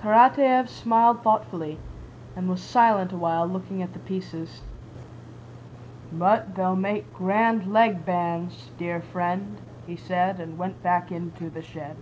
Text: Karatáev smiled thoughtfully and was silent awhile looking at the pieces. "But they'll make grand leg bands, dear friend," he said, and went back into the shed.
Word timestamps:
Karatáev 0.00 0.70
smiled 0.70 1.22
thoughtfully 1.22 1.78
and 2.34 2.48
was 2.48 2.62
silent 2.62 3.12
awhile 3.12 3.46
looking 3.46 3.82
at 3.82 3.92
the 3.92 3.98
pieces. 3.98 4.62
"But 6.10 6.54
they'll 6.54 6.74
make 6.76 7.12
grand 7.12 7.70
leg 7.70 8.02
bands, 8.06 8.70
dear 8.78 9.02
friend," 9.02 9.58
he 9.86 9.94
said, 9.94 10.40
and 10.40 10.56
went 10.56 10.82
back 10.82 11.12
into 11.12 11.50
the 11.50 11.60
shed. 11.60 11.96